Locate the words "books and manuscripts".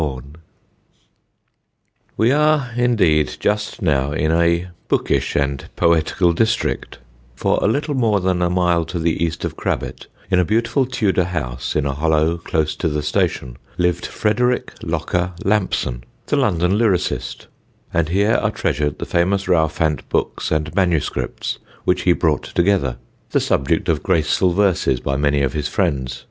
20.09-21.59